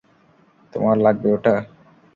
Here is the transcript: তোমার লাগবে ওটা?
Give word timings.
তোমার 0.73 0.95
লাগবে 1.05 1.27
ওটা? 1.35 1.55